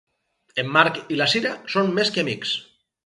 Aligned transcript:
En 0.61 0.71
Marc 0.77 0.97
i 1.15 1.19
la 1.19 1.27
Sira 1.35 1.51
són 1.75 1.93
més 1.99 2.11
que 2.17 2.25
amics. 2.27 2.57